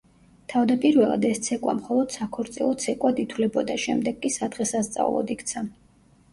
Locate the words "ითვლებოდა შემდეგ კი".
3.27-4.35